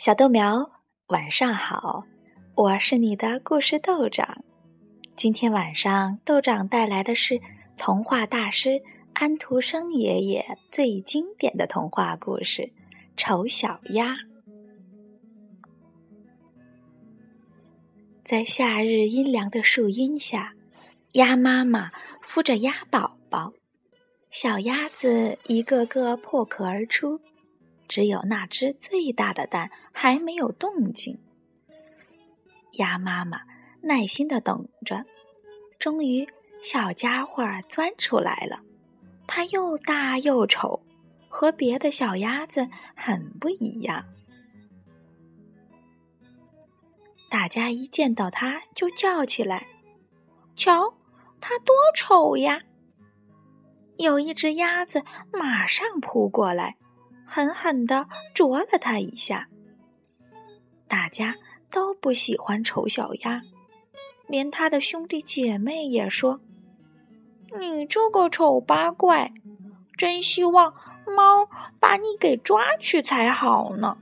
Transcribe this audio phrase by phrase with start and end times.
[0.00, 0.70] 小豆苗，
[1.08, 2.04] 晚上好！
[2.54, 4.42] 我是你的故事豆长。
[5.14, 7.38] 今天晚上，豆长带来的是
[7.76, 8.80] 童话大师
[9.12, 12.62] 安徒生爷爷最经典的童话故事
[13.14, 14.14] 《丑小鸭》。
[18.24, 20.54] 在夏日阴凉的树荫下，
[21.12, 21.90] 鸭妈妈
[22.22, 23.52] 孵着鸭宝宝，
[24.30, 27.20] 小鸭子一个个破壳而出。
[27.90, 31.20] 只有那只最大的蛋还没有动静。
[32.74, 33.40] 鸭妈妈
[33.80, 35.04] 耐心的等着，
[35.76, 36.24] 终于，
[36.62, 38.62] 小家伙钻出来了。
[39.26, 40.80] 它又大又丑，
[41.28, 44.04] 和别的小鸭子很不一样。
[47.28, 49.66] 大家一见到它就叫起来
[50.54, 50.94] ：“瞧，
[51.40, 52.62] 它多丑呀！”
[53.98, 56.76] 有一只鸭子马上扑过来。
[57.32, 59.48] 狠狠地啄了他一下。
[60.88, 61.36] 大家
[61.70, 63.42] 都不喜欢丑小鸭，
[64.26, 66.40] 连他的兄弟姐妹也说
[67.56, 69.32] ：“你这个丑八怪，
[69.96, 70.74] 真希望
[71.06, 73.96] 猫把你给抓去才好呢。”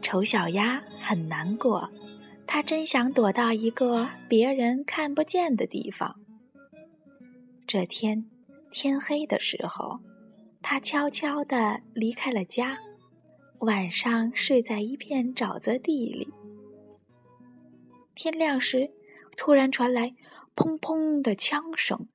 [0.00, 1.90] 丑小鸭很难过，
[2.46, 6.14] 他真想躲到一个别人看不见的地方。
[7.66, 8.24] 这天
[8.70, 9.98] 天黑的时候。
[10.60, 12.78] 他悄悄地离开了家，
[13.60, 16.28] 晚上睡在一片沼泽地里。
[18.14, 18.90] 天亮时，
[19.36, 20.14] 突然传来
[20.54, 22.06] “砰砰”的枪声，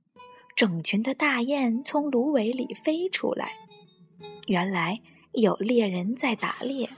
[0.55, 3.53] 整群的大雁从芦苇里飞出来。
[4.47, 6.89] 原来有猎人在打猎。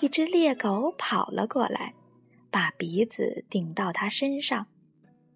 [0.00, 1.94] 一只猎狗跑了过来，
[2.50, 4.66] 把鼻子顶到他身上，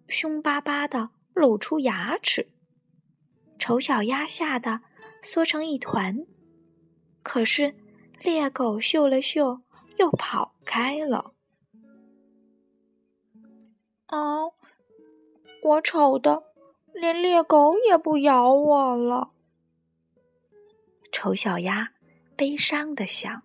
[0.09, 2.49] 凶巴巴的露出牙齿。
[3.59, 4.81] 丑小鸭吓得
[5.21, 6.25] 缩成一团，
[7.23, 7.75] 可是
[8.21, 9.61] 猎狗嗅了嗅，
[9.97, 11.33] 又跑开了。
[14.05, 14.17] 啊，
[15.61, 16.43] 我丑的
[16.93, 19.31] 连猎狗也不咬我了。
[21.11, 21.93] 丑小鸭
[22.35, 23.43] 悲伤的想。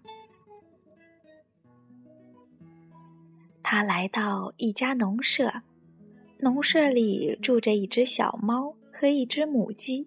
[3.63, 5.63] 他来到一家农舍，
[6.41, 8.77] 农舍里住着一只小猫。
[8.93, 10.07] 和一只母鸡。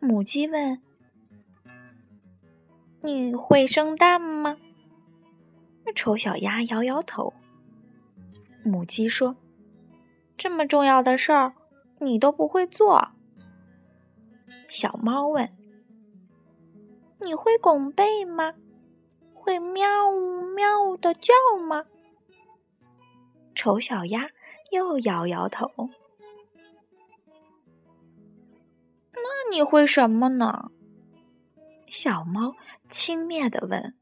[0.00, 0.82] 母鸡问
[3.00, 4.56] ：“你会生蛋吗？”
[5.94, 7.32] 丑小鸭摇摇头。
[8.62, 9.36] 母鸡说
[10.36, 11.54] ：“这么重要的事儿，
[11.98, 13.08] 你都不会做。”
[14.68, 15.50] 小猫问
[17.20, 18.54] ：“你会拱背吗？
[19.34, 19.86] 会喵
[20.54, 21.32] 喵的叫
[21.66, 21.84] 吗？”
[23.54, 24.28] 丑小鸭
[24.70, 25.68] 又摇摇头。
[29.50, 30.70] 你会什么呢？
[31.86, 32.54] 小猫
[32.88, 33.94] 轻蔑的问。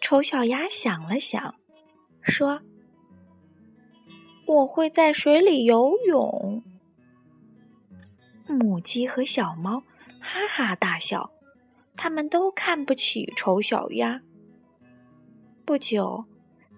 [0.00, 1.54] 丑小鸭想了想，
[2.22, 2.62] 说
[4.46, 6.64] ：“我会在水里游泳。”
[8.48, 9.84] 母鸡和小猫
[10.20, 11.30] 哈哈大笑，
[11.96, 14.22] 他们都看不起丑小鸭。
[15.64, 16.24] 不久，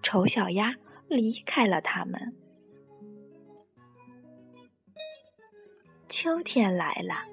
[0.03, 0.75] 丑小鸭
[1.07, 2.35] 离开了他们。
[6.17, 7.25] 秋天来了，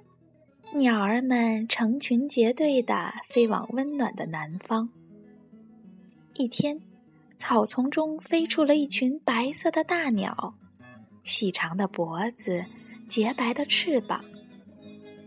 [0.74, 4.88] 鸟儿们成群结队的飞往温暖的南方。
[6.34, 6.80] 一天，
[7.36, 10.56] 草丛中飞出了一群白色的大鸟，
[11.22, 12.64] 细长的脖子，
[13.08, 14.24] 洁白的翅膀，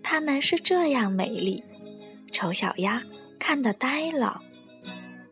[0.03, 1.63] 它们是这样美丽，
[2.33, 3.01] 丑小鸭
[3.39, 4.43] 看得呆了。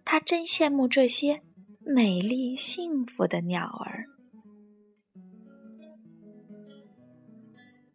[0.05, 1.41] 它真羡慕这些
[1.81, 4.05] 美丽幸福的鸟儿。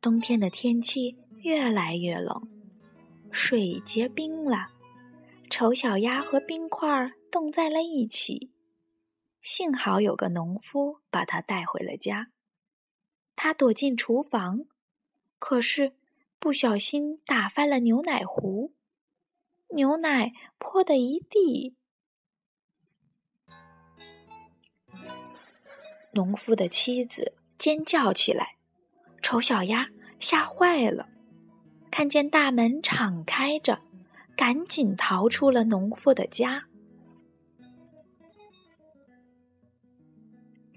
[0.08, 2.48] 冬天的天气越来越冷，
[3.30, 4.69] 水结冰了，
[5.50, 8.50] 丑小鸭和冰块冻在了一起。
[9.42, 12.30] 幸好有个农夫把它带回了家。
[13.36, 14.64] 他躲进厨房，
[15.38, 15.93] 可是
[16.38, 18.72] 不小心打翻了牛奶壶，
[19.75, 21.76] 牛奶泼的一地。
[26.12, 28.55] 农夫的妻子尖叫起来。
[29.20, 31.09] 丑小鸭吓坏了，
[31.91, 33.81] 看见大门敞开着，
[34.37, 36.65] 赶紧逃出了农妇的家。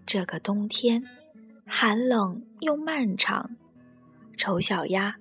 [0.06, 1.04] 这个冬天
[1.66, 3.58] 寒冷又漫长，
[4.38, 5.18] 丑小鸭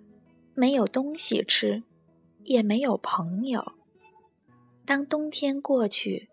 [0.54, 1.82] 没有东西吃，
[2.44, 3.72] 也没有朋友。
[4.84, 6.28] 当冬天过去，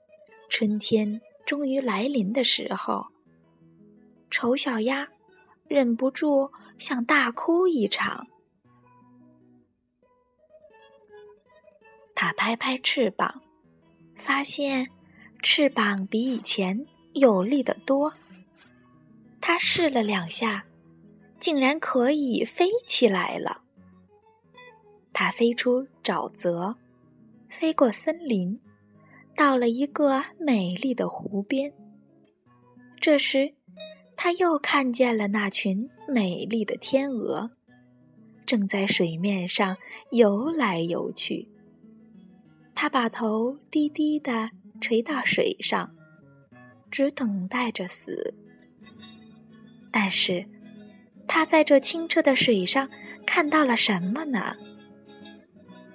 [0.50, 3.07] 春天终于来临的时候，
[4.30, 5.07] 丑小鸭。
[5.69, 8.27] 忍不住想大哭一场。
[12.15, 13.41] 它拍拍翅膀，
[14.15, 14.89] 发现
[15.41, 18.13] 翅膀比以前有力得多。
[19.39, 20.65] 它试了两下，
[21.39, 23.62] 竟然可以飞起来了。
[25.13, 26.75] 它飞出沼泽，
[27.50, 28.59] 飞过森林，
[29.35, 31.74] 到了一个美丽的湖边。
[33.00, 33.53] 这时，
[34.15, 37.51] 他又看见了那群美丽的天鹅，
[38.45, 39.77] 正在水面上
[40.12, 41.50] 游来游去。
[42.74, 45.95] 它把头低低的垂到水上，
[46.89, 48.33] 只等待着死。
[49.92, 50.48] 但是，
[51.27, 52.89] 他在这清澈的水上
[53.25, 54.56] 看到了什么呢？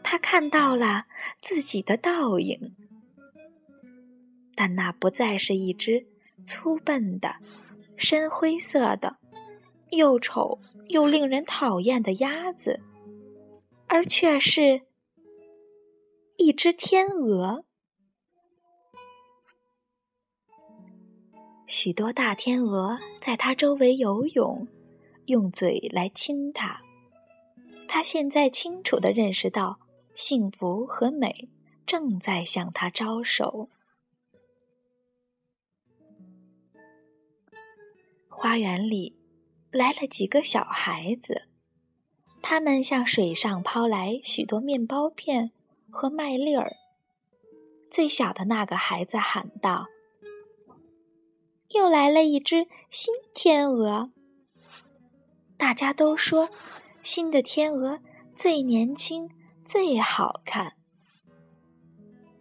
[0.02, 1.06] 他看到了
[1.40, 2.74] 自己的倒影，
[4.54, 6.06] 但那不再是一只
[6.44, 7.36] 粗笨的、
[7.96, 9.16] 深灰色的、
[9.92, 10.58] 又丑
[10.88, 12.80] 又令人讨厌的鸭子，
[13.86, 14.82] 而却是
[16.38, 17.64] 一只天鹅。
[21.66, 24.66] 许多大天鹅在它周围游泳，
[25.26, 26.82] 用嘴来亲它。
[27.86, 29.78] 它现在清楚地认识到，
[30.14, 31.50] 幸福和美
[31.86, 33.68] 正在向它招手。
[38.28, 39.14] 花园里
[39.72, 41.48] 来了几个小孩子，
[42.42, 45.50] 他们向水上抛来许多面包片
[45.90, 46.76] 和麦粒儿。
[47.90, 49.86] 最小的那个孩子喊道。
[51.70, 54.10] 又来了一只新天鹅。
[55.56, 56.50] 大家都说，
[57.02, 57.98] 新的天鹅
[58.36, 59.30] 最年轻、
[59.64, 60.74] 最好看。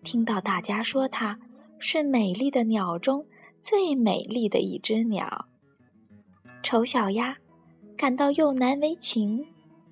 [0.03, 1.39] 听到大家说它
[1.79, 3.25] 是美丽的鸟中
[3.61, 5.47] 最美丽的一只鸟，
[6.63, 7.37] 丑小鸭
[7.97, 9.45] 感到又难为情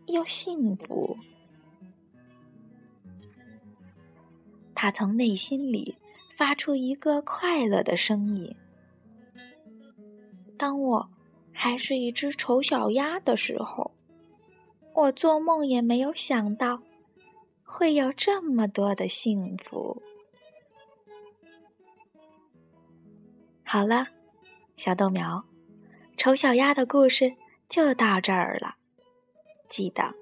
[0.07, 1.17] 又幸福。
[4.73, 5.97] 它从内心里
[6.33, 8.55] 发出一个快乐的声音。
[10.57, 11.09] 当我
[11.51, 13.91] 还是一只丑小鸭的时候，
[14.93, 16.81] 我做梦也没有想到
[17.63, 20.01] 会有这么多的幸福。
[23.63, 24.07] 好了，
[24.77, 25.43] 小豆苗，
[26.19, 27.33] 丑小鸭的故事
[27.69, 28.75] 就到这儿了。
[29.69, 30.13] 记得，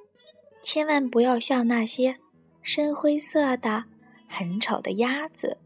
[0.62, 2.16] 千万不要像那些
[2.62, 3.84] 深灰色的、
[4.28, 5.58] 很丑的鸭子。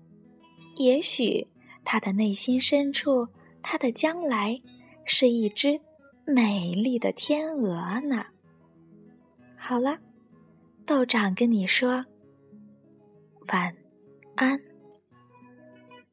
[0.78, 1.46] 也许
[1.84, 3.28] 它的内心深处。
[3.64, 4.60] 它的将来
[5.06, 5.80] 是一只
[6.26, 8.26] 美丽的天鹅呢。
[9.56, 10.00] 好了，
[10.84, 12.04] 道长跟你说
[13.50, 13.72] 晚
[14.36, 14.60] 安。